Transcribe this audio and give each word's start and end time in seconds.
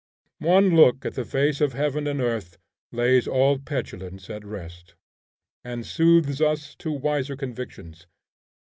One 0.39 0.75
look 0.75 1.05
at 1.05 1.13
the 1.13 1.23
face 1.23 1.61
of 1.61 1.73
heaven 1.73 2.07
and 2.07 2.19
earth 2.19 2.57
lays 2.91 3.27
all 3.27 3.59
petulance 3.59 4.31
at 4.31 4.43
rest, 4.43 4.95
and 5.63 5.85
soothes 5.85 6.41
us 6.41 6.73
to 6.77 6.91
wiser 6.91 7.35
convictions. 7.35 8.07